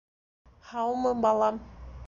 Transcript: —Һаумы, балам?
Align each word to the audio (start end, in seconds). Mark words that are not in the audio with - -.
—Һаумы, 0.71 1.13
балам? 1.27 1.63